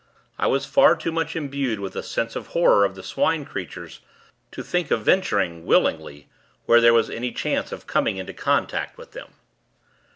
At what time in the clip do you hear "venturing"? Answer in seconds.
5.03-5.63